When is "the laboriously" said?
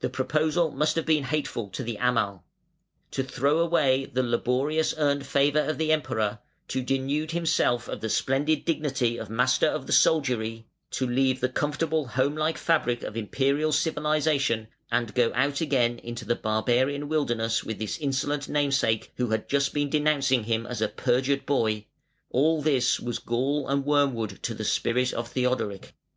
4.06-5.00